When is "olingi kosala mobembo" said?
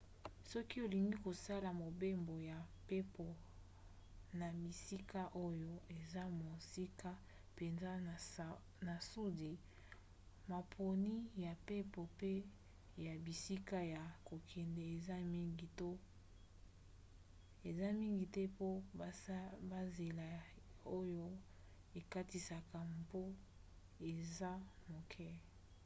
0.85-2.33